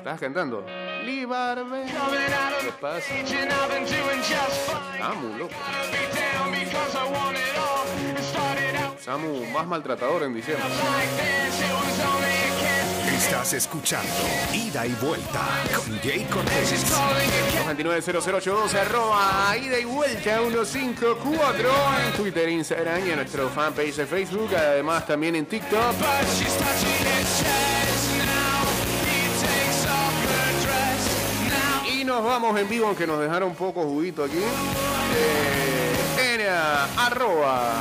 [0.00, 0.64] ¿Estás cantando?
[1.04, 1.84] Libarme.
[1.84, 3.14] ¿Qué pasa?
[4.98, 5.54] Samu, loco.
[8.98, 10.64] Samu más maltratador en diciembre.
[13.14, 14.10] Estás escuchando
[14.54, 15.46] Ida y Vuelta
[15.76, 16.82] con Jay Cortés.
[17.66, 21.70] 229-0082 arroba ida y vuelta 154
[22.06, 25.94] en Twitter, Instagram y en nuestro fanpage de Facebook, además también en TikTok.
[32.20, 34.36] Nos vamos en vivo, aunque nos dejaron poco juguito aquí.
[36.38, 36.50] eh,
[36.98, 37.72] arroba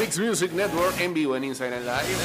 [0.00, 2.16] Mix Music Network en vivo en Instagram Live.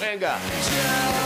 [0.00, 1.19] Venga.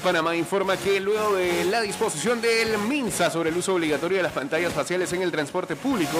[0.00, 4.32] Panamá informa que luego de la disposición del MINSA sobre el uso obligatorio de las
[4.32, 6.16] pantallas faciales en el transporte público,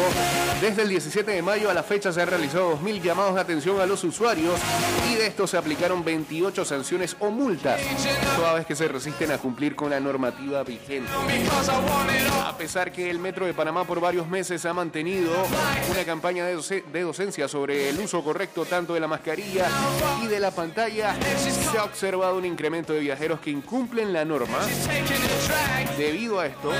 [0.60, 3.80] desde el 17 de mayo a la fecha se han realizado 2.000 llamados de atención
[3.80, 4.60] a los usuarios
[5.10, 7.80] y de estos se aplicaron 28 sanciones o multas,
[8.36, 11.10] toda vez que se resisten a cumplir con la normativa vigente.
[12.44, 15.32] A pesar que el Metro de Panamá por varios meses ha mantenido
[15.90, 19.66] una campaña de, de docencia sobre el uso correcto tanto de la mascarilla
[20.22, 24.58] y de la pantalla, se ha observado un incremento de viajeros que incumplen la norma.
[25.96, 26.72] Debido a esto,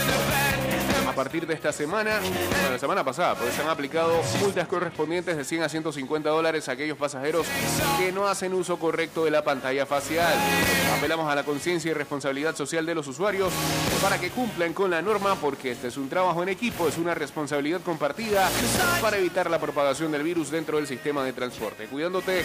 [1.09, 5.37] a partir de esta semana, bueno, la semana pasada, pues se han aplicado multas correspondientes
[5.37, 7.47] de 100 a 150 dólares a aquellos pasajeros
[7.97, 10.35] que no hacen uso correcto de la pantalla facial.
[10.99, 13.53] Apelamos a la conciencia y responsabilidad social de los usuarios
[14.03, 17.15] para que cumplan con la norma porque este es un trabajo en equipo, es una
[17.15, 18.51] responsabilidad compartida
[19.01, 21.87] para evitar la propagación del virus dentro del sistema de transporte.
[21.87, 22.45] Cuidándote,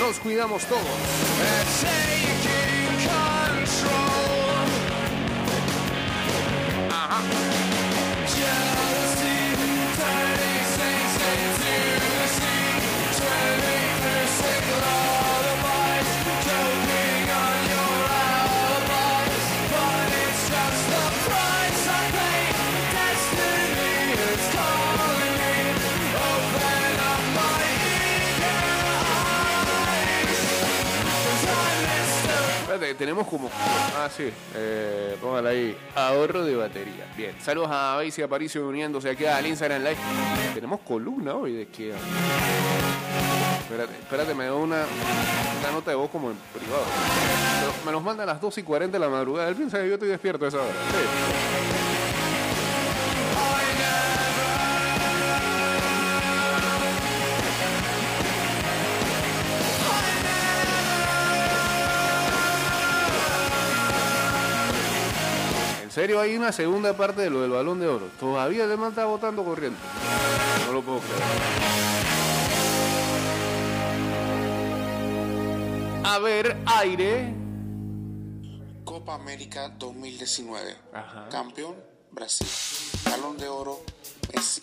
[0.00, 0.80] nos cuidamos todos.
[33.02, 33.50] Tenemos como.
[33.52, 34.30] Ah, sí.
[34.54, 35.76] Eh, póngala ahí.
[35.96, 37.04] Ahorro de batería.
[37.16, 37.34] Bien.
[37.42, 39.96] Saludos a Baisi Aparicio uniéndose aquí al Instagram Live.
[40.54, 41.92] Tenemos columna hoy de que.
[43.58, 44.84] Espérate, espérate, me da una,
[45.60, 46.84] una nota de voz como en privado.
[47.84, 49.48] Me los manda a las 2 y 40 de la madrugada.
[49.48, 50.68] Él piensa que yo estoy despierto a esa hora.
[50.70, 51.81] Sí.
[66.02, 68.10] Serio, hay una segunda parte de lo del balón de oro.
[68.18, 69.78] Todavía el man está votando corriente.
[70.66, 71.22] No lo puedo creer.
[76.02, 77.32] A ver, aire.
[78.84, 80.76] Copa América 2019.
[80.92, 81.28] Ajá.
[81.28, 81.76] Campeón
[82.10, 82.48] Brasil.
[83.08, 83.78] Balón de oro
[84.34, 84.60] Messi.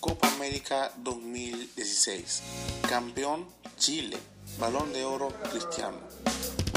[0.00, 2.42] Copa América 2016.
[2.88, 3.46] Campeón
[3.76, 4.18] Chile.
[4.58, 5.98] Balón de oro Cristiano.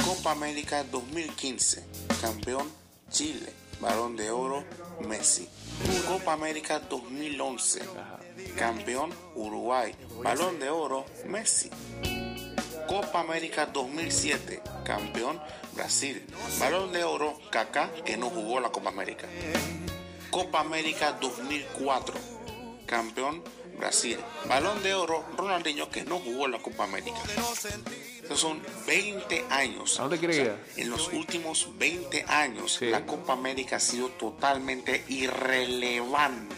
[0.06, 1.84] Copa América 2015.
[2.22, 2.68] Campeón
[3.10, 3.61] Chile.
[3.82, 4.64] Balón de oro
[5.08, 5.50] Messi.
[6.08, 7.82] Copa América 2011.
[8.56, 9.96] Campeón Uruguay.
[10.24, 11.70] Balón de oro Messi.
[12.88, 15.42] Copa América 2007, campeón
[15.74, 16.26] Brasil.
[16.60, 19.28] Balón de oro, Kaká, que no jugó la Copa América.
[20.30, 22.14] Copa América 2004,
[22.86, 23.44] campeón
[23.78, 24.20] Brasil.
[24.48, 27.18] Balón de oro, Ronaldinho, que no jugó la Copa América.
[28.32, 30.00] Esos son 20 años.
[30.00, 30.58] ¿A dónde quiere llegar?
[30.78, 32.86] En los últimos 20 años, Sí.
[32.86, 36.56] la Copa América ha sido totalmente irrelevante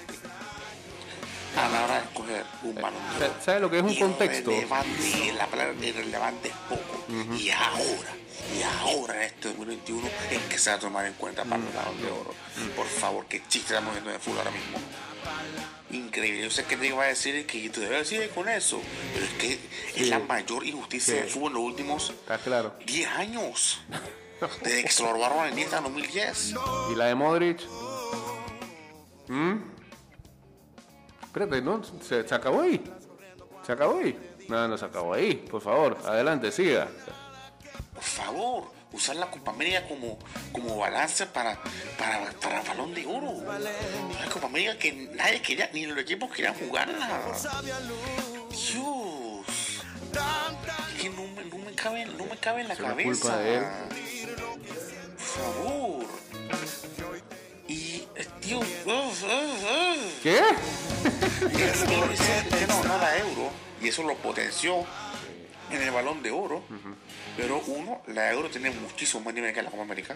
[1.57, 3.33] a la hora de escoger un balón de oro.
[3.39, 4.51] Sa- ¿Sabe lo que es un contexto?
[4.51, 7.05] Irrelevante, la palabra irrelevante es poco.
[7.39, 8.13] Y ahora,
[8.55, 11.69] y ahora en este 2021 es que se va a tomar en cuenta para el
[11.73, 12.33] balón de oro.
[12.75, 14.77] Por favor, qué chiste estamos viendo de fútbol ahora mismo.
[15.93, 16.41] Increíble.
[16.43, 18.81] Yo sé que te iba a decir que tú debes seguir con eso,
[19.13, 19.59] pero es que
[19.95, 21.19] es la mayor injusticia Sí.
[21.21, 22.73] del fútbol en los últimos Está claro.
[22.85, 23.81] 10 años.
[24.63, 26.53] Desde que se lo robaron en 2010.
[26.91, 27.61] ¿Y la de Modric?
[29.27, 29.53] ¿Mm?
[31.23, 31.81] Espérate, ¿no?
[32.01, 32.83] ¿Se, se acabó ahí?
[33.65, 34.17] ¿Se acabó ahí?
[34.49, 35.35] No, no se acabó ahí.
[35.35, 36.87] Por favor, adelante, siga.
[37.93, 40.17] Por favor, usar la Copa América como,
[40.51, 41.59] como balance para,
[41.97, 43.33] para, para el balón de oro.
[43.59, 47.21] La Copa América que nadie quería, ni los equipos querían jugarla.
[48.51, 49.45] Dios.
[50.95, 53.09] Es que no, me- no me cabe, no me cabe en la cabeza.
[53.21, 53.63] culpa de él.
[55.17, 56.05] Por favor.
[57.67, 58.59] Y, eh, tío.
[60.21, 60.39] ¿Qué?
[61.43, 63.49] Es que Cristiano ganó la euro
[63.81, 64.85] y eso lo potenció
[65.71, 66.63] en el balón de oro.
[67.37, 70.15] Pero uno, la euro tiene muchísimo más nivel que la Copa América.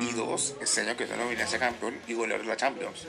[0.00, 3.06] Y dos, ese año que no venía a ser campeón y goleador de la Champions.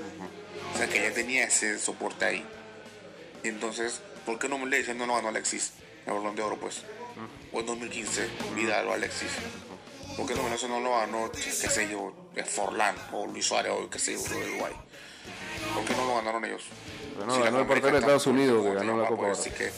[0.73, 2.45] O sea que ya tenía ese soporte ahí.
[3.43, 5.73] Entonces, ¿por qué no me le dicen no lo ganó Alexis?
[6.05, 6.83] El balón de oro, pues.
[7.53, 9.29] O en 2015, Vidal o Alexis.
[10.17, 12.13] ¿Por qué no me lo dicen no lo ganó, qué sé yo,
[12.45, 14.73] Forlán o Luis Suárez o qué sé yo, de Uruguay?
[15.73, 16.63] ¿Por qué no lo ganaron ellos?
[17.17, 19.35] Ganó, Si la ganó el portero de Estados Unidos, que ganó la no Copa Oro.
[19.35, 19.71] decir que,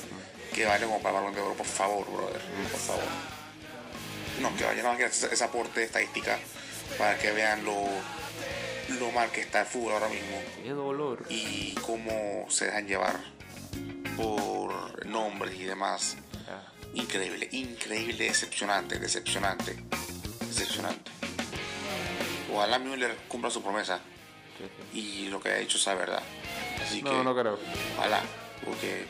[0.54, 2.42] que vale como para el balón de oro, por favor, brother.
[2.72, 3.04] Por favor.
[4.42, 6.38] No, que vayan a hacer ese, aporte de estadística
[6.98, 7.76] para que vean lo,
[9.00, 11.24] lo mal que está el fútbol ahora mismo Qué dolor.
[11.30, 13.20] y cómo se dejan llevar
[14.18, 16.18] por nombres y demás.
[16.48, 16.62] Ah,
[16.94, 19.76] Increíble, increíble, decepcionante, decepcionante,
[20.48, 21.12] decepcionante.
[22.54, 24.00] Ojalá Müller cumpla su promesa
[24.60, 25.00] sí, sí.
[25.00, 26.22] y lo que ha dicho sea verdad.
[26.84, 27.58] Así que, No, no creo.
[27.98, 28.22] ojalá,
[28.64, 29.06] porque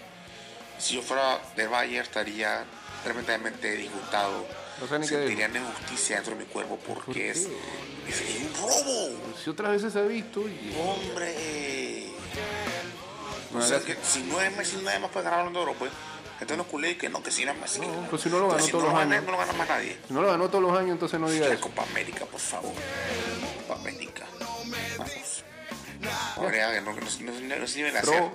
[0.80, 2.64] si yo fuera del Bayern estaría
[3.04, 4.46] tremendamente disgustado.
[4.84, 7.32] No sé ni qué Sentiría una injusticia dentro de mi cuerpo porque qué?
[7.32, 9.18] es, un robo.
[9.42, 10.76] Si otras veces ha visto y...
[10.78, 12.08] Hombre.
[13.54, 15.74] No, O sea, que si no es Messi, nadie más puede ganar el de oro,
[15.80, 15.90] pues.
[16.34, 18.84] Entonces no culé que no, que si no pues si no lo ganó Entonces, todos
[18.84, 19.24] no los años.
[19.24, 19.98] No lo gana más nadie.
[20.06, 21.64] Si no lo ganó todos los años, entonces no diga La eso.
[21.64, 22.74] Copa América, por favor.
[23.66, 24.26] Copa América.
[24.98, 25.44] Vamos.
[26.02, 26.10] No,
[26.44, 26.92] no, no,
[28.00, 28.30] hacer.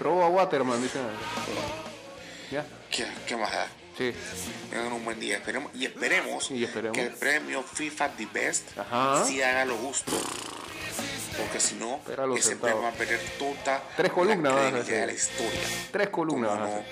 [0.00, 1.00] Robo a Waterman, dice.
[2.50, 3.66] Ya, ¿Qué, ¿Qué más da?
[3.96, 4.12] Sí.
[4.70, 5.36] Tengan un buen día.
[5.36, 6.96] Esperemos, y, esperemos Y esperemos.
[6.96, 9.24] que el premio FIFA The Best Ajá.
[9.24, 10.12] sí haga lo justo.
[11.36, 12.00] Porque si no,
[12.36, 12.58] ese centavos.
[12.60, 15.60] premio va a perder toda Tres columnas vas a la de historia.
[15.92, 16.82] Tres columnas Como no,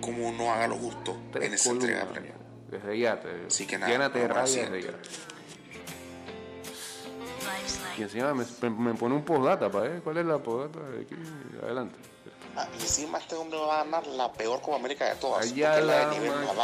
[0.00, 2.32] como no haga lo justo en esa entrega de premio.
[2.70, 4.92] Desde ya, te, Así que nada, llénate de desde ya.
[7.98, 11.14] Y encima me, me pone un postdata para ver cuál es la postdata de aquí.
[11.62, 11.96] Adelante.
[12.56, 15.44] Ah, y encima este hombre va a ganar la peor Copa América de todas.
[15.44, 16.56] Allá la la de nivel más.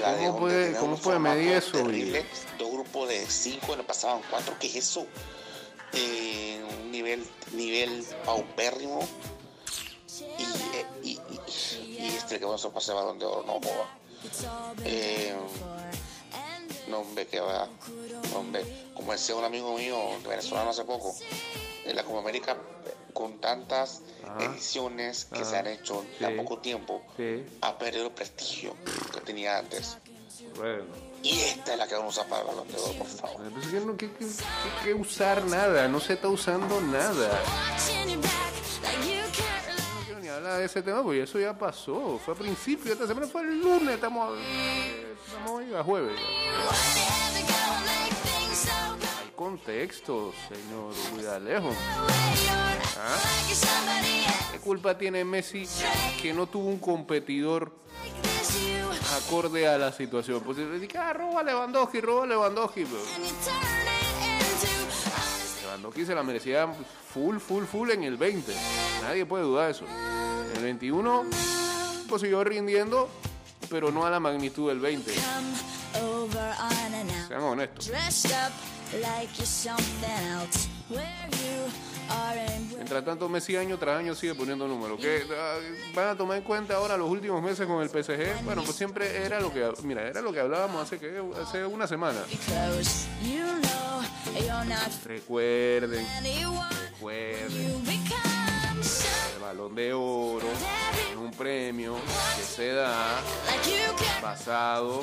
[0.00, 2.26] La ¿Cómo puede- cómo puede medir eso, Terrible,
[2.58, 4.54] dos grupos de cinco, le pasaban cuatro.
[4.60, 5.06] ¿Qué es eso?
[5.94, 9.00] Eh, un nivel, nivel paupérrimo.
[10.38, 13.98] Y, eh, y, y, y este que vamos a pasar balón de oro, no joda.
[14.84, 15.34] Eh,
[16.88, 17.68] no, hombre, que va.
[18.32, 19.96] No, hombre, como decía un amigo mío
[20.28, 21.14] venezolano hace poco,
[21.84, 22.56] en la Copa América,
[23.12, 24.44] con tantas Ajá.
[24.44, 25.50] ediciones que Ajá.
[25.50, 26.24] se han hecho en Sí.
[26.24, 28.74] tan poco tiempo, Sí, ha perdido el prestigio
[29.12, 29.98] que tenía antes.
[30.56, 30.84] bueno.
[31.22, 33.52] Y esta es la que vamos a usar para el balón de oro, por favor.
[33.52, 37.40] Pues que no, que, que- que- que usar nada, no se está usando nada.
[39.92, 42.18] No quiero ni hablar de ese tema porque eso ya pasó.
[42.24, 46.18] Fue a principio de esta semana, fue el lunes, estamos, eh, estamos hoy a jueves.
[49.22, 51.70] Hay contextos, señor Guidalejo.
[52.98, 53.18] ¿Ah?
[54.52, 55.66] ¿Qué culpa tiene Messi
[56.20, 57.74] que no tuvo un competidor
[59.16, 60.42] acorde a la situación?
[60.44, 62.84] Pues dedica, ah, roba Lewandowski, roba Lewandowski.
[62.84, 63.02] pero
[65.62, 66.68] Lewandowski se la merecía
[67.12, 68.52] full, full, full en el 20.
[69.02, 69.86] Nadie puede dudar de eso.
[70.50, 71.24] En el 21
[72.08, 73.08] pues siguió rindiendo,
[73.70, 75.14] pero no a la magnitud del 20.
[77.28, 77.86] Sean honestos.
[82.76, 85.00] Mientras tanto, Messi año tras año sigue poniendo números.
[85.30, 85.56] Ah,
[85.94, 88.44] van a tomar en cuenta ahora los últimos meses con el PSG.
[88.44, 90.98] Bueno, pues siempre era lo que, mira, era lo que hablábamos hace
[91.40, 92.20] hace una semana.
[95.04, 96.06] Recuerden,
[96.94, 97.84] recuerden.
[99.34, 100.46] El balón de oro
[101.10, 101.96] es un premio
[102.36, 103.20] que se da
[104.20, 105.02] basado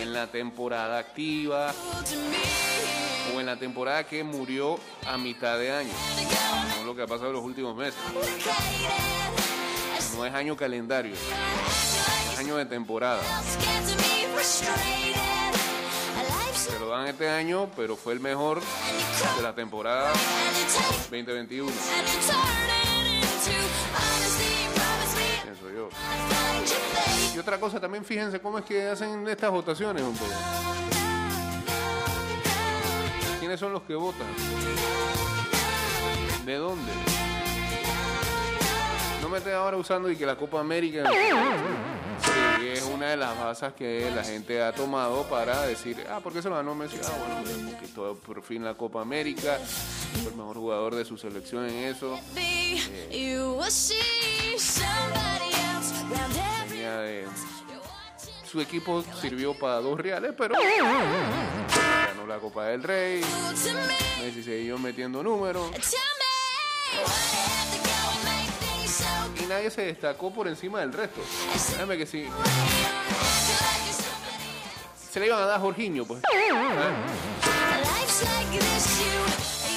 [0.00, 1.74] en la temporada activa
[3.34, 5.92] o en la temporada que murió a mitad de año.
[6.78, 8.00] No lo que ha pasado en los últimos meses.
[10.16, 11.14] No es año calendario,
[12.32, 13.22] es año de temporada.
[16.54, 18.60] Se lo dan este año, pero fue el mejor
[19.36, 20.12] de la temporada
[20.52, 22.91] and you take 2021,
[25.42, 25.88] pienso yo.
[27.34, 30.24] Y otra cosa, también fíjense cómo es que hacen estas votaciones, hombre.
[33.40, 34.26] ¿Quiénes son los que votan?
[36.44, 36.92] ¿De dónde?
[39.20, 41.04] No me esté ahora usando y que la Copa América
[42.68, 46.42] es una de las bases que la gente ha tomado para decir, ah, ¿por qué
[46.42, 46.96] se lo ganó Messi?
[47.04, 47.10] Ah,
[47.44, 49.58] bueno, pues, todo- por fin la Copa América,
[50.22, 52.18] fue el mejor jugador de su selección en eso.
[53.10, 53.96] You're watching
[58.44, 60.54] su equipo sirvió para dos reales, pero
[62.06, 63.22] ganó la Copa del Rey.
[64.22, 65.70] Messi siguió metiendo números.
[69.52, 71.20] Nadie se destacó por encima del resto.
[71.70, 72.26] Déjame que sí.
[75.10, 76.22] Se le iban a dar a Jorginho, pues.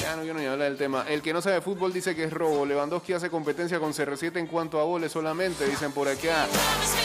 [0.01, 1.05] Ya no quiero ni hablar del tema.
[1.07, 2.65] El que no sabe fútbol dice que es robo.
[2.65, 6.47] Lewandowski hace competencia con CR7 en cuanto a goles solamente, dicen por acá.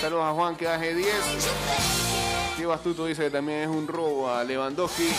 [0.01, 1.09] Saludos a Juan que hace 10.
[2.57, 5.09] Diego Astuto dice que también es un robo a Lewandowski.
[5.09, 5.15] Eh,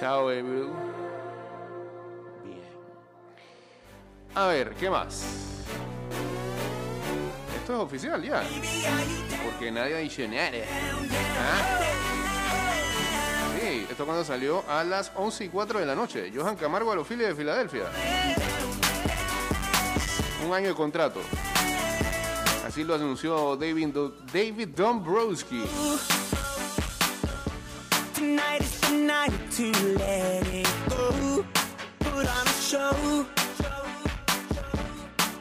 [0.00, 0.42] chao, baby.
[2.42, 2.60] Bien.
[4.34, 5.22] A ver, ¿qué más?
[7.60, 8.42] Esto es oficial ya.
[9.44, 10.50] Porque nadie dicho nada.
[11.38, 11.80] ¿Ah?
[13.60, 16.32] Sí, esto cuando salió a las 11 y 4 de la noche.
[16.34, 17.84] Johan Camargo a los Phillies de Filadelfia.
[20.46, 21.20] Un año de contrato.
[22.66, 23.94] Así lo anunció David,
[24.32, 25.62] David Dombrowski.
[29.10, 31.44] Night to let it go.
[31.98, 33.26] Put on a show.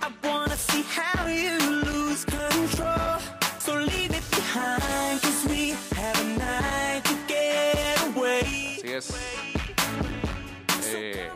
[0.01, 3.19] I wanna see how you lose control.
[3.59, 8.41] So leave it behind, cause we have a night to get away.
[8.79, 9.13] Así es.
[10.87, 11.29] Eh,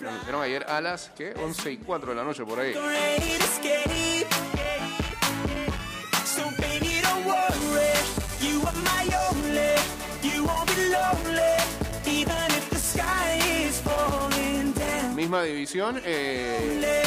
[0.00, 1.34] anunciaron ayer a las ¿qué?
[1.40, 2.74] 11 y 4 de la noche por ahí.
[15.42, 16.00] División.
[16.04, 17.02] eh,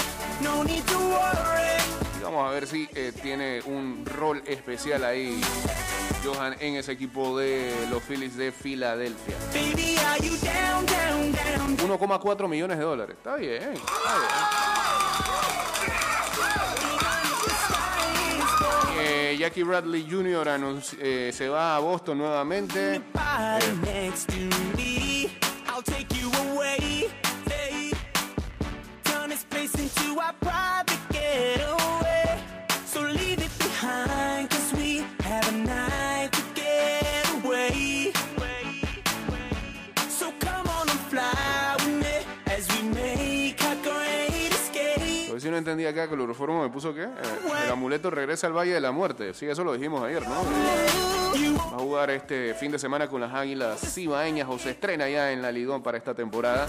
[2.20, 5.42] y vamos a ver si eh, tiene un rol especial ahí.
[6.24, 9.36] Johan en ese equipo de los Phillies de Filadelfia.
[9.54, 11.32] Baby, are you down, down,
[11.78, 11.98] down?
[12.00, 13.16] 1,4 millones de dólares.
[13.18, 13.74] Está bien.
[19.02, 20.48] Eh, Jackie Bradley Jr.
[20.50, 23.02] anunci- eh, se va a Boston nuevamente.
[45.70, 47.08] Entendí acá que el Euroformo me puso que eh,
[47.66, 49.34] el amuleto regresa al Valle de la Muerte.
[49.36, 50.36] Sí, eso lo dijimos ayer, ¿no?
[51.72, 55.32] Va a jugar este fin de semana con las Águilas Cibaeñas o se estrena ya
[55.32, 56.68] en la Lidón para esta temporada.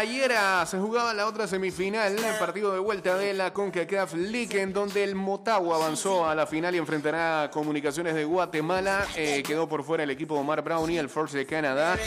[0.00, 4.58] Ayer ah, se jugaba la otra semifinal, el partido de vuelta de la CONCACAF League,
[4.58, 9.06] en donde el Motagua avanzó a la final y enfrentará a Comunicaciones de Guatemala.
[9.16, 11.98] Eh, quedó por fuera el equipo de Omar Brown y el Force de Canadá.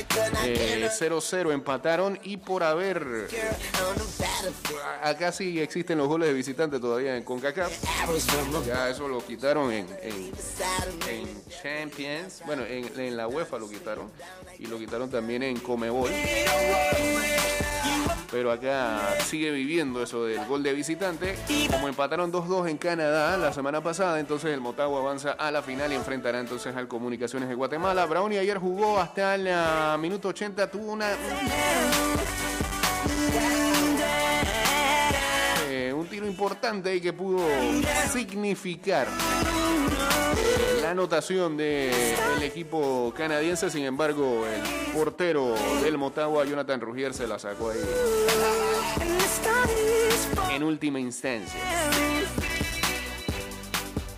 [0.44, 3.28] Eh, 0-0 empataron y por haber...
[5.04, 7.72] Acá sí existen los goles de visitante todavía en CONCACAF.
[8.66, 9.88] Ya eso lo quitaron en
[11.62, 12.42] Champions.
[12.46, 14.10] Bueno, en, en la UEFA lo quitaron.
[14.58, 16.10] Y lo quitaron también en Comebol.
[18.32, 21.36] Pero acá sigue viviendo eso del gol de visitante.
[21.70, 25.92] Como empataron 2-2 en Canadá la semana pasada, entonces el Motagua avanza a la final
[25.92, 28.06] y enfrentará entonces al Comunicaciones de Guatemala.
[28.06, 31.12] Brownie ayer jugó hasta el minuto 80, tuvo una...
[35.70, 37.40] eh, un tiro importante ahí que pudo
[38.12, 39.08] significar
[40.94, 43.70] anotación del equipo canadiense.
[43.70, 47.80] Sin embargo, el portero del Motagua, Jonathan Rugier, se la sacó ahí
[50.56, 51.60] en última instancia.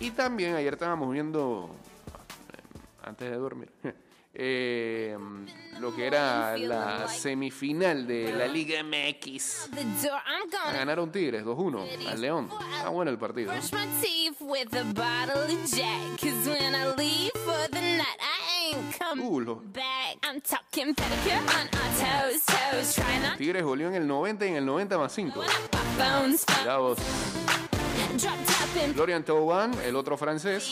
[0.00, 1.70] Y también ayer estábamos viendo,
[3.02, 3.70] antes de dormir,
[4.38, 5.16] eh,
[5.80, 9.70] lo que era la semifinal de la Liga MX.
[10.72, 12.48] Ganaron Tigres 2-1 al León.
[12.84, 13.52] Ah, bueno el partido.
[19.22, 19.62] Uh, lo-
[23.38, 25.40] Tigres goleó en el 90 y en el 90 más 5.
[26.94, 27.02] to
[28.94, 30.70] Florian Thauvin, el otro francés,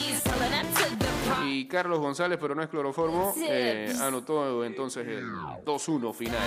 [1.45, 5.31] y Carlos González, pero no es cloroformo, eh, anotó entonces el
[5.65, 6.39] 2-1 final.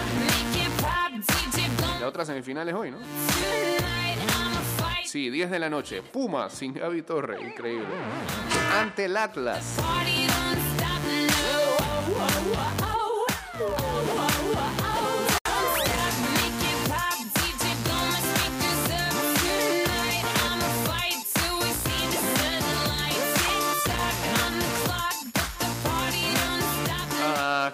[1.99, 2.97] La otra semifinal es hoy, ¿no?
[5.05, 6.01] Sí, 10 de la noche.
[6.01, 7.87] Puma sin Gaby Torre, increíble.
[8.77, 9.77] Ante el Atlas.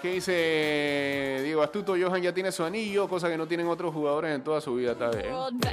[0.04, 1.94] ¿Qué dice Diego Astuto?
[1.98, 4.94] Johan ya tiene su anillo, cosa que no tienen otros jugadores en toda su vida,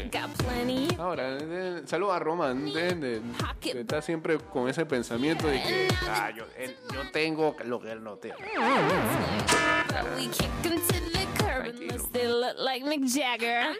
[0.10, 0.88] got plenty.
[0.98, 3.22] Ahora, eh, saludos a Román, de- de-
[3.74, 7.92] que está siempre con ese pensamiento de que ah, yo, él- yo tengo lo que
[7.92, 8.38] él no tiene.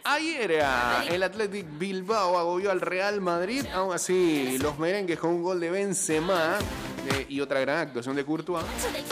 [0.04, 0.62] Ayer
[1.08, 5.70] el Athletic Bilbao agobió al Real Madrid, aún así los merengues con un gol de
[5.70, 6.58] Benzema
[7.10, 8.64] eh, y otra gran actuación de Courtois.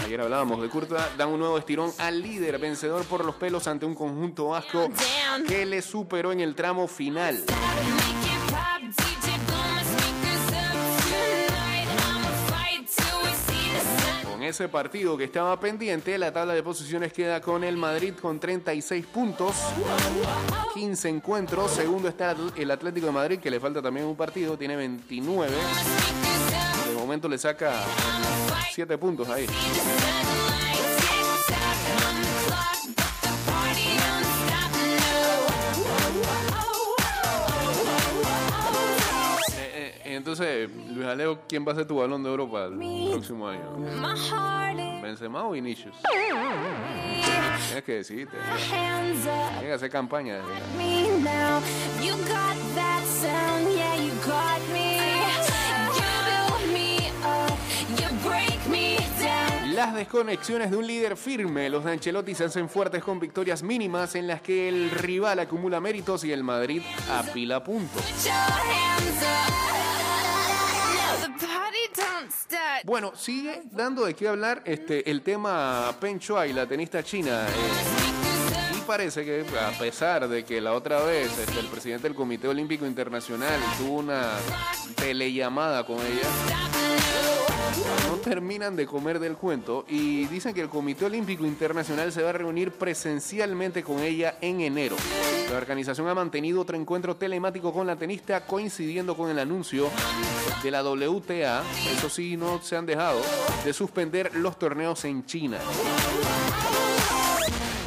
[0.05, 3.87] Ayer hablábamos de Courtois, dan un nuevo estirón al líder vencedor por los pelos ante
[3.87, 4.89] un conjunto vasco
[5.49, 7.45] que le superó en el tramo final.
[14.31, 18.39] Con ese partido que estaba pendiente, la tabla de posiciones queda con el Madrid con
[18.39, 19.55] 36 puntos,
[20.75, 21.73] 15 encuentros.
[21.73, 25.57] Segundo está el Atlético de Madrid, que le falta también un partido, tiene 29.
[27.11, 27.73] Momento le saca
[28.73, 29.43] 7 puntos ahí.
[29.43, 29.49] Eh,
[39.59, 43.77] eh, entonces, Luis Aleo, ¿quién va a ser tu balón de para el próximo año?
[45.03, 45.97] ¿Benzema o Vinicius?
[47.67, 48.39] Tienes que up.
[48.39, 50.43] Tienes que hacer campaña.
[52.75, 53.80] desde
[60.01, 61.69] desconexiones de un líder firme.
[61.69, 65.79] Los de Ancelotti se hacen fuertes con victorias mínimas en las que el rival acumula
[65.79, 68.03] méritos y el Madrid apila puntos.
[72.85, 77.47] Bueno, sigue dando de qué hablar este, el tema Peng Shuai, la tenista china.
[77.47, 82.15] eh, y parece que a pesar de que la otra vez este, el presidente del
[82.17, 84.31] Comité Olímpico Internacional tuvo una
[84.97, 86.29] telellamada con ella,
[88.09, 92.31] no terminan de comer del cuento y dicen que el Comité Olímpico Internacional se va
[92.31, 94.97] a reunir presencialmente con ella en enero.
[95.51, 99.89] La organización ha mantenido otro encuentro telemático con la tenista coincidiendo con el anuncio
[100.63, 101.63] de la WTA.
[101.97, 103.21] Eso sí, no se han dejado
[103.65, 105.59] de suspender los torneos en China.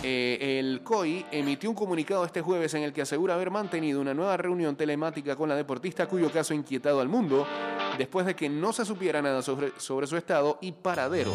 [0.05, 4.13] Eh, el COI emitió un comunicado este jueves en el que asegura haber mantenido una
[4.13, 7.47] nueva reunión telemática con la deportista cuyo caso ha inquietado al mundo
[7.97, 11.31] después de que no se supiera nada sobre, sobre su estado y paradero.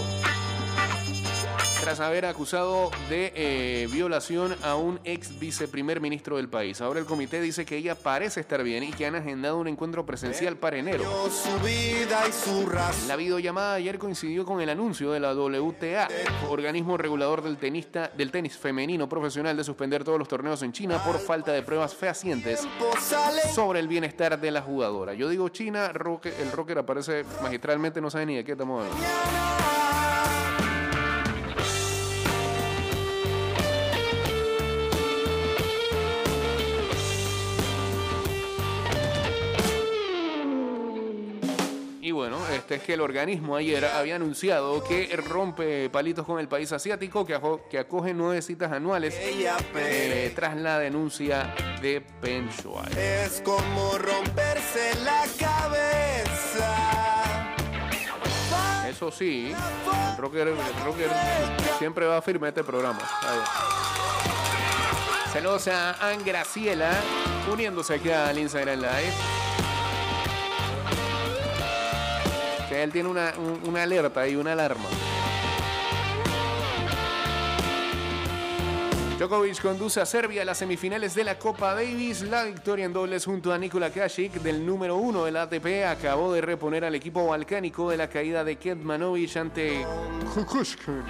[1.89, 6.83] Tras haber acusado de eh, violación a un ex viceprimer ministro del país.
[6.83, 10.05] Ahora el comité dice que ella parece estar bien y que han agendado un encuentro
[10.05, 11.05] presencial para enero.
[13.07, 16.09] La videollamada ayer coincidió con el anuncio de la WTA,
[16.51, 21.03] organismo regulador del, tenista, del tenis femenino profesional, de suspender todos los torneos en China
[21.03, 22.69] por falta de pruebas fehacientes
[23.55, 25.15] sobre el bienestar de la jugadora.
[25.15, 29.78] Yo digo China, el rocker aparece magistralmente, no sabe ni de qué estamos hablando.
[42.69, 47.35] Es que el organismo ayer había anunciado que rompe palitos con el país asiático, que,
[47.79, 52.93] acoge nueve citas anuales eh, tras la denuncia de Peng Shuai.
[52.93, 56.69] es como romperse la cabeza.
[58.87, 59.55] Eso sí,
[60.11, 61.09] el rocker, el rocker
[61.79, 63.01] siempre va firme este programa.
[65.33, 66.91] Saludos a Ann Graciela,
[67.51, 69.38] uniéndose aquí al Instagram Live.
[72.83, 74.85] Él tiene una, un- una alerta y una alarma.
[79.19, 82.23] Djokovic conduce a Serbia a las semifinales de la Copa Davis.
[82.23, 86.41] La victoria en dobles junto a Nikola Kasic del número uno del ATP acabó de
[86.41, 89.85] reponer al equipo balcánico de la caída de Ketmanovic ante
[90.35, 91.03] Kukushkin.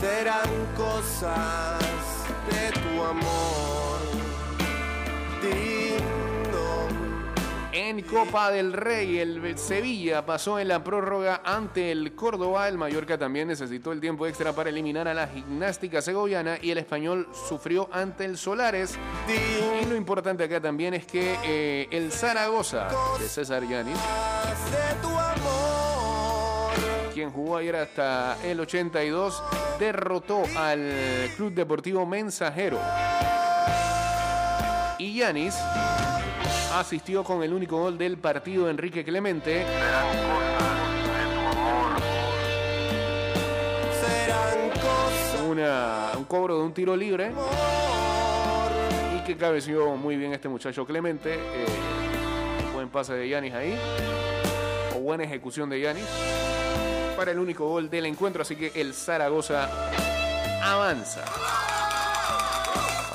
[0.00, 0.48] Serán
[0.78, 1.78] cosas
[2.50, 3.69] de tu amor.
[7.82, 12.68] En Copa del Rey, el Sevilla pasó en la prórroga ante el Córdoba.
[12.68, 16.76] El Mallorca también necesitó el tiempo extra para eliminar a la gimnástica segoviana y el
[16.76, 18.98] español sufrió ante el Solares.
[19.26, 22.88] Y lo importante acá también es que eh, el Zaragoza
[23.18, 23.98] de César Yanis,
[27.14, 29.42] quien jugó ayer hasta el 82,
[29.78, 32.78] derrotó al Club Deportivo Mensajero.
[34.98, 35.54] Y Yanis
[36.72, 39.64] asistió con el único gol del partido Enrique Clemente.
[45.48, 47.32] Una- un cobro de un tiro libre
[49.16, 51.34] y que cabeció muy bien este muchacho Clemente.
[51.34, 51.66] eh,
[52.72, 53.76] buen pase de Yanis ahí,
[54.96, 56.04] o buena ejecución de Yanis
[57.16, 58.42] para el único gol del encuentro.
[58.42, 59.68] Así que el Zaragoza
[60.62, 61.24] avanza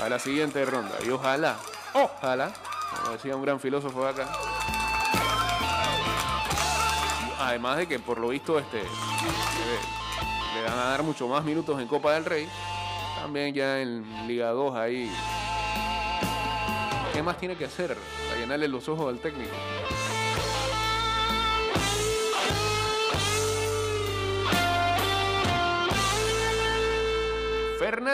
[0.04, 1.56] a la siguiente ronda y ojalá,
[1.94, 2.52] ojalá,
[3.02, 4.30] como decía un gran filósofo de acá.
[7.40, 11.80] Además de que por lo visto este le, le van a dar mucho más minutos
[11.80, 12.48] en Copa del Rey.
[13.20, 15.12] También ya en Liga 2 ahí.
[17.14, 19.56] ¿Qué más tiene que hacer para llenarle los ojos al técnico?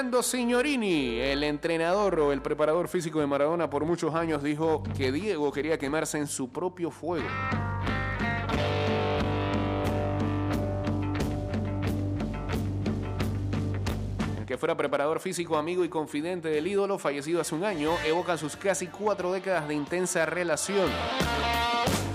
[0.01, 5.11] Fernando Signorini, el entrenador o el preparador físico de Maradona por muchos años, dijo que
[5.11, 7.27] Diego quería quemarse en su propio fuego.
[14.39, 18.37] El que fuera preparador físico, amigo y confidente del ídolo, fallecido hace un año, evoca
[18.37, 20.89] sus casi cuatro décadas de intensa relación.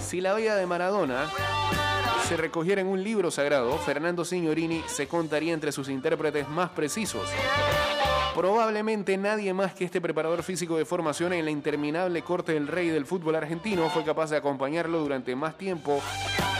[0.00, 1.30] Si la vida de Maradona
[2.28, 7.28] se recogiera en un libro sagrado, Fernando Signorini se contaría entre sus intérpretes más precisos.
[8.34, 12.88] Probablemente nadie más que este preparador físico de formación en la interminable corte del rey
[12.88, 16.02] del fútbol argentino fue capaz de acompañarlo durante más tiempo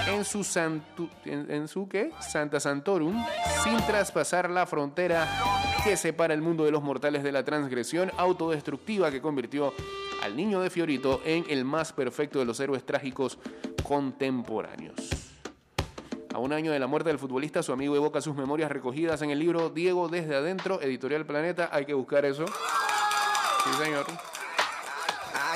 [0.08, 2.12] en su, santu- en, su ¿qué?
[2.20, 3.22] Santa Santorum
[3.64, 5.28] sin traspasar la frontera
[5.84, 9.74] que separa el mundo de los mortales de la transgresión autodestructiva que convirtió
[10.22, 13.38] al niño de Fiorito en el más perfecto de los héroes trágicos
[13.82, 15.10] contemporáneos.
[16.36, 19.30] A un año de la muerte del futbolista, su amigo evoca sus memorias recogidas en
[19.30, 21.70] el libro Diego desde adentro, editorial Planeta.
[21.72, 22.44] Hay que buscar eso.
[23.64, 24.04] Sí, señor.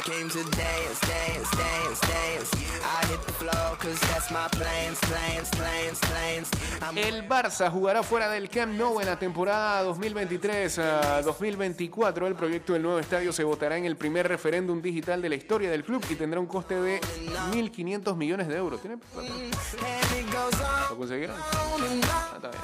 [0.01, 2.51] I came to dance, dance, dance, dance.
[2.83, 6.51] I hit the floor cause that's my plans, plans, plans, plans.
[6.81, 12.27] I'm El Barça jugará fuera del Camp Nou en la temporada 2023-2024.
[12.27, 15.71] El proyecto del nuevo estadio se votará en el primer referéndum digital de la historia
[15.71, 16.99] del club y tendrá un coste de
[17.53, 18.83] 1.500 millones de euros.
[18.83, 19.01] ¿Lo on.
[22.09, 22.63] Ah, está bien.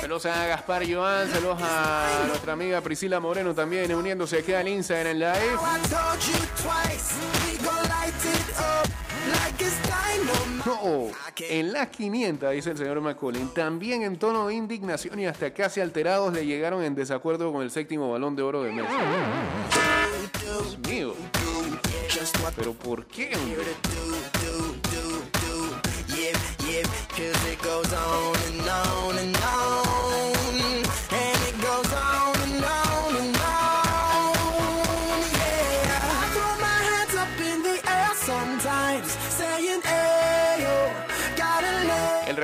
[0.00, 5.16] Saludos a Gaspar Joan, saludos a nuestra amiga Priscila Moreno también uniéndose aquí al Instagram
[5.16, 5.58] Live.
[9.58, 10.64] It's dynamite.
[10.66, 15.52] No, en las 500, dice el señor McCollin, también en tono de indignación y hasta
[15.52, 18.88] casi alterados le llegaron en desacuerdo con el séptimo balón de oro de Messi.
[20.40, 21.14] Dios mío,
[22.56, 23.32] pero ¿por qué?
[23.36, 24.41] hombre?
[27.30, 29.81] Cause it goes on and on and on.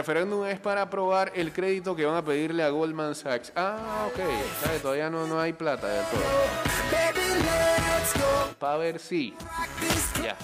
[0.09, 3.53] Referéndum es para aprobar el crédito que van a pedirle a Goldman Sachs.
[3.55, 4.19] Ah, ok,
[4.65, 4.79] ¿sabe?
[4.79, 6.23] todavía no, no hay plata del todo.
[8.59, 9.37] Para ver si.
[10.23, 10.35] Ya.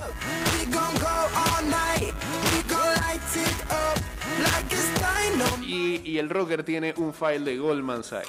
[5.63, 8.29] Y, y el rocker tiene un file de Goldman Sachs.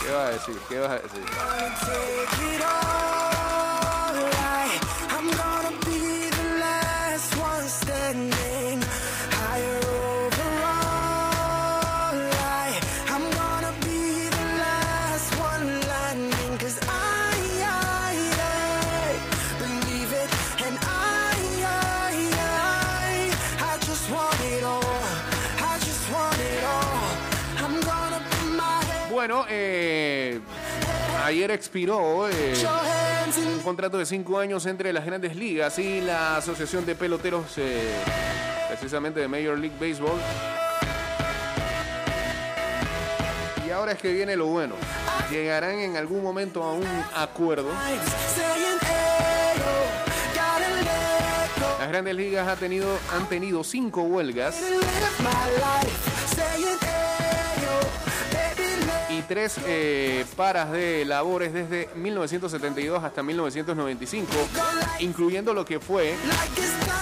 [0.00, 0.56] ¿Qué vas a decir?
[0.68, 1.24] ¿Qué vas a decir?
[29.20, 30.40] Bueno, eh,
[31.26, 32.54] ayer expiró eh,
[33.54, 37.82] un contrato de cinco años entre las grandes ligas y la Asociación de Peloteros, eh,
[38.68, 40.18] precisamente de Major League Baseball.
[43.66, 44.76] Y ahora es que viene lo bueno.
[45.30, 47.68] Llegarán en algún momento a un acuerdo.
[51.78, 54.56] Las grandes ligas ha tenido, han tenido cinco huelgas
[59.30, 64.26] y tres eh, paras de labores desde 1972 hasta 1995,
[64.98, 66.16] incluyendo lo que fue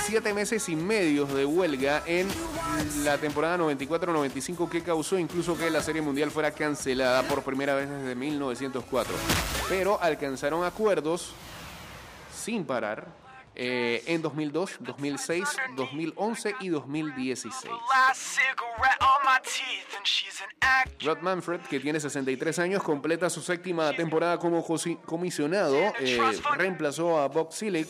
[0.05, 2.29] siete meses y medio de huelga en
[3.03, 7.89] la temporada 94-95 que causó incluso que la Serie Mundial fuera cancelada por primera vez
[7.89, 9.15] desde 1904.
[9.69, 11.33] Pero alcanzaron acuerdos
[12.35, 13.07] sin parar
[13.61, 15.45] eh, en 2002, 2006,
[15.77, 17.65] 2011 y 2016.
[17.91, 21.05] Last cigarette on my teeth, and she's an actress.
[21.05, 24.65] Rod Manfred, que tiene 63 años, completa su séptima temporada como
[25.05, 25.77] comisionado.
[25.99, 27.89] eh, reemplazó a Bob Silic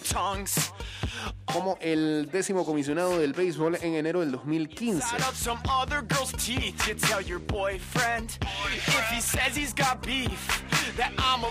[1.45, 5.05] como el décimo comisionado del béisbol en enero del 2015.
[5.17, 8.39] Out of some other girl's teeth, you tell your boyfriend.
[8.75, 10.63] If he says he's got beef,
[10.97, 11.51] that I'm a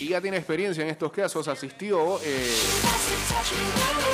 [0.00, 1.46] Y ya tiene experiencia en estos casos.
[1.48, 2.54] Asistió eh,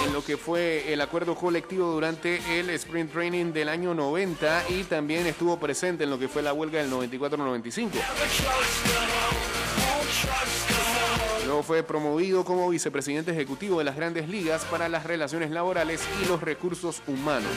[0.06, 4.84] en lo que fue el acuerdo colectivo durante el Sprint Training del año 90 y
[4.84, 7.90] también estuvo presente en lo que fue la huelga del 94-95.
[11.46, 16.28] Luego fue promovido como vicepresidente ejecutivo de las grandes ligas para las relaciones laborales y
[16.28, 17.50] los recursos humanos.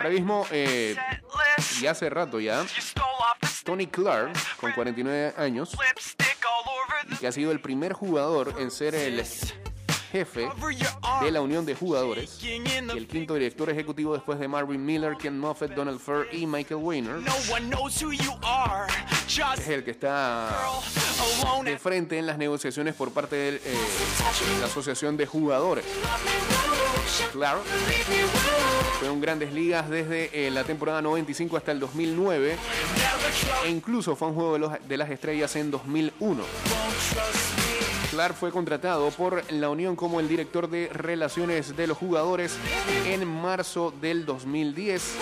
[0.00, 0.96] Ahora mismo, eh,
[1.78, 2.64] y hace rato ya,
[3.64, 5.76] Tony Clark, con 49 años,
[7.20, 9.22] que ha sido el primer jugador en ser el
[10.10, 10.48] jefe
[11.22, 12.38] de la Unión de Jugadores
[12.94, 16.80] y el quinto director ejecutivo después de Marvin Miller, Ken Moffett, Donald Fair y Michael
[16.82, 17.16] Weiner.
[19.60, 20.48] Es el que está
[21.64, 23.60] de frente en las negociaciones por parte de eh,
[24.60, 25.84] la Asociación de Jugadores.
[27.32, 27.60] Clark
[28.98, 32.56] fue en Grandes Ligas desde eh, la temporada 95 hasta el 2009
[33.64, 36.42] e incluso fue un juego de, los- de las estrellas en 2001.
[38.10, 42.56] Clark fue contratado por la Unión como el director de relaciones de los jugadores
[43.06, 45.14] en marzo del 2010.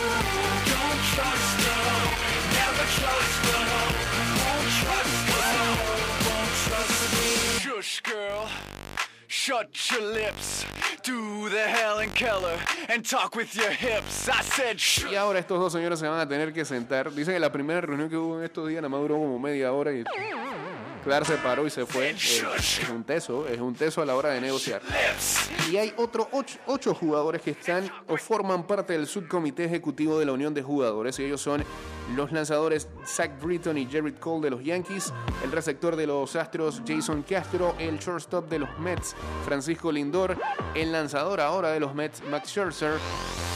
[7.60, 8.48] Shush, girl.
[9.28, 10.64] Shut your lips.
[11.04, 14.28] Do the Helen Keller and talk with your hips.
[14.28, 15.12] I said, shush.
[15.12, 17.12] Y ahora estos dos señores se van a tener que sentar.
[17.12, 19.72] Dicen que la primera reunión que hubo en estos días nada más duró como media
[19.72, 20.04] hora y
[21.08, 22.10] Clark se paró y se fue.
[22.10, 24.82] Eh, es un teso, es un teso a la hora de negociar.
[25.72, 30.26] Y hay otros ocho, ocho jugadores que están o forman parte del subcomité ejecutivo de
[30.26, 31.18] la Unión de Jugadores.
[31.18, 31.64] Y ellos son
[32.14, 35.12] los lanzadores Zach Britton y Jared Cole de los Yankees,
[35.44, 40.36] el receptor de los Astros Jason Castro, el shortstop de los Mets Francisco Lindor,
[40.74, 42.98] el lanzador ahora de los Mets Max Scherzer,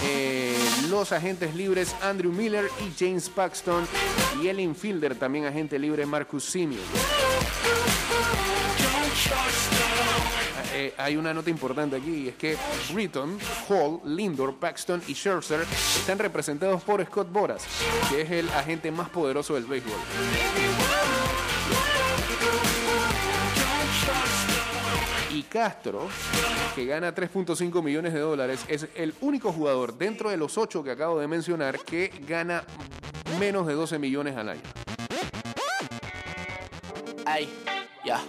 [0.05, 0.57] eh,
[0.91, 3.87] los agentes libres Andrew Miller y James Paxton
[4.43, 6.83] y el infielder también agente libre Marcus Simeon.
[10.75, 12.57] Eh, hay una nota importante aquí y es que
[12.93, 17.67] Britton, Hall, Lindor, Paxton y Scherzer están representados por Scott Boras,
[18.09, 19.93] que es el agente más poderoso del béisbol.
[25.31, 26.09] Y Castro,
[26.75, 30.91] que gana 3.5 millones de dólares, es el único jugador dentro de los ocho que
[30.91, 32.65] acabo de mencionar que gana
[33.39, 34.63] menos de 12 millones al año.
[37.27, 37.49] Ay,
[38.05, 38.21] ya.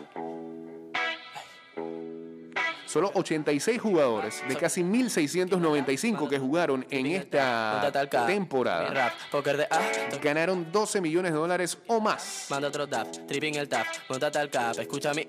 [2.94, 7.92] Solo 86 jugadores de casi 1.695 que jugaron en esta
[8.28, 9.82] temporada Rap, poker de A,
[10.22, 12.46] ganaron 12 millones de dólares o más.
[12.52, 15.28] manda otro tap, tripping el tap, montate al cap, escucha mi.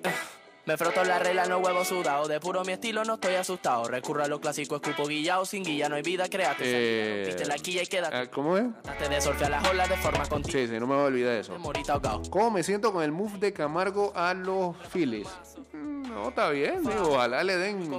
[0.66, 2.26] Me froto la regla, no huevo sudado.
[2.26, 3.84] De puro mi estilo no estoy asustado.
[3.86, 6.62] Recurro a lo clásico, escupo guillao, sin guilla no hay vida, créate.
[6.64, 8.16] Eh, Viste la quilla y quédate.
[8.16, 8.64] ah, ¿Cómo es?
[8.82, 10.60] Trate de surfear las olas de forma continua.
[10.60, 11.58] Sí, sí, no me voy a olvidar de eso.
[11.58, 12.00] Morita.
[12.30, 15.28] ¿Cómo me siento con el move de Camargo a los Phillies?
[15.74, 17.92] Mm, No, está bien, digo, ojalá le den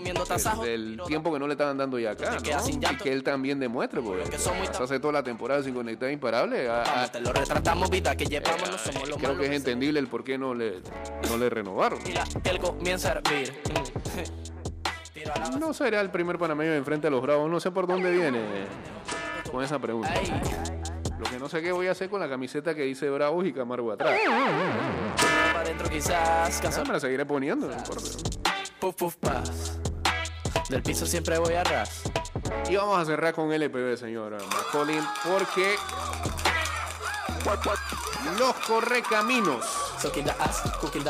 [0.63, 3.59] el, tiro tiempo que no le estaban dando ya acá, Se Y que él también
[3.59, 6.69] demuestre, porque eso hace toda la temporada sin conectar imparable.
[6.69, 9.51] A- a- Vamos, te lo retratamos, vida que llevamos, no somos los creo que es
[9.51, 10.81] entendible el por qué no le,
[11.29, 11.99] no le renovaron.
[12.55, 13.53] Él comienza a hervir.
[15.59, 18.41] No será el primer panameño enfrente a los Bravos, no sé por dónde viene
[19.51, 20.13] con esa pregunta.
[21.17, 23.53] Lo que no sé qué voy a hacer con la camiseta que dice Bravos y
[23.53, 24.19] Camargo atrás.
[25.53, 28.03] Pa' adentro quizás, Ah, me la seguiré poniendo, no importa.
[28.79, 29.79] Puff, paz.
[30.69, 32.03] Del piso siempre voy a ras.
[32.69, 35.75] Y vamos a cerrar con LPB, señora Macaulay, porque
[38.37, 39.84] los correcaminos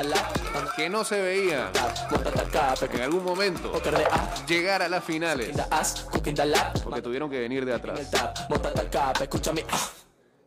[0.04, 0.76] Lap.
[0.76, 1.72] que no se veía.
[2.92, 3.72] En algún momento.
[4.48, 5.56] Llegar a las finales.
[5.56, 6.80] Lap.
[6.84, 8.00] porque tuvieron que venir de atrás.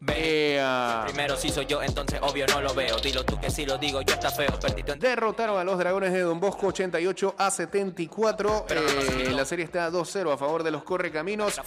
[0.04, 0.58] Tap, montate al cap, escúchame.
[0.60, 0.98] ah.
[0.98, 1.04] Ea.
[1.06, 2.96] Primero si soy yo, entonces obvio no lo veo.
[2.98, 4.58] Dilo tú que si lo digo yo está feo.
[4.60, 8.66] Perdido en Derrotaron a los Dragones de Don Bosco 88 a 74.
[8.70, 11.60] Eh, la serie está 2-0 a favor de los Correcaminos.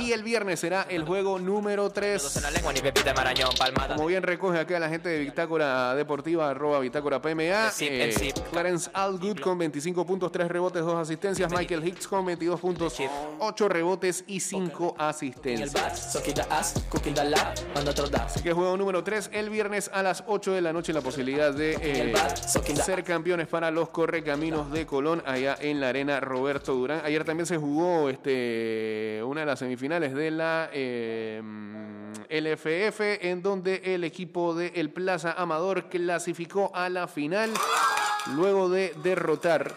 [0.00, 2.42] Y el viernes será el juego número Dos en 3.
[2.42, 3.96] la lengua ni pepita de marañón, palmada.
[3.96, 7.70] Como bien recoge acá la gente de Bitácora Deportiva, arroba Bitácora PMA.
[7.80, 8.32] Eh.
[8.50, 11.50] Clarence Allgood con 25 puntos, 3 rebotes, 2 asistencias.
[11.52, 12.94] Michael Hicks con 22 puntos,
[13.38, 15.72] 8 rebotes y 5 En el asistencias.
[18.24, 20.92] Así que juego número 3 el viernes a las 8 de la noche.
[20.92, 22.14] La posibilidad de eh,
[22.74, 27.02] ser campeones para los Correcaminos de Colón allá en la arena Roberto Durán.
[27.04, 31.42] Ayer también se jugó este, una de las semifinales de la eh,
[32.28, 37.50] LFF en donde el equipo de El Plaza Amador clasificó a la final
[38.34, 39.74] luego de derrotar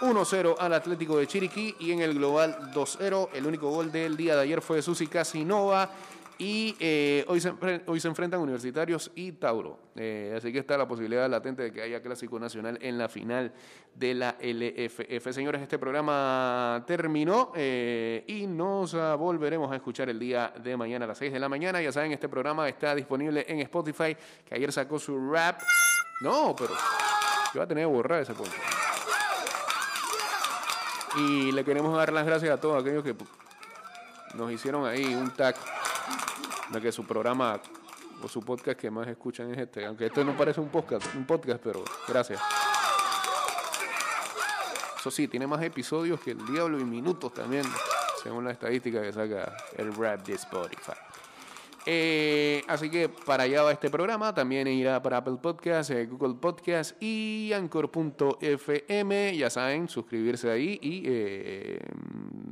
[0.00, 3.30] 1-0 al Atlético de Chiriquí y en el global 2-0.
[3.32, 5.90] El único gol del día de ayer fue de Susi Casinova.
[6.38, 7.50] Y eh, hoy, se,
[7.86, 9.78] hoy se enfrentan Universitarios y Tauro.
[9.96, 13.54] Eh, así que está la posibilidad latente de que haya clásico nacional en la final
[13.94, 15.32] de la LFF.
[15.32, 21.08] Señores, este programa terminó eh, y nos volveremos a escuchar el día de mañana a
[21.08, 21.80] las 6 de la mañana.
[21.80, 25.62] Ya saben, este programa está disponible en Spotify, que ayer sacó su rap.
[26.20, 28.85] No, pero yo voy a tener que borrar ese podcast.
[31.16, 33.14] Y le queremos dar las gracias a todos aquellos que
[34.34, 35.56] nos hicieron ahí un tag
[36.70, 37.60] de que su programa
[38.22, 39.86] o su podcast que más escuchan es este.
[39.86, 42.40] Aunque esto no parece un podcast, un podcast, pero gracias.
[44.98, 47.64] Eso sí, tiene más episodios que el Diablo y minutos también,
[48.22, 51.05] según la estadística que saca el rap de Spotify.
[51.88, 54.34] Eh, así que para allá va este programa.
[54.34, 59.36] También irá para Apple Podcast, eh, Google Podcast y Anchor.fm.
[59.36, 61.78] Ya saben, suscribirse ahí y eh,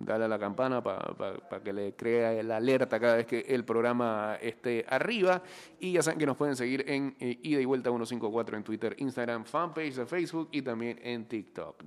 [0.04, 4.38] darle a la campana para que le crea la alerta cada vez que el programa
[4.40, 5.42] esté arriba.
[5.80, 8.94] Y ya saben que nos pueden seguir en eh, Ida y Vuelta 154 en Twitter,
[8.98, 11.82] Instagram, fanpage de Facebook y también en TikTok.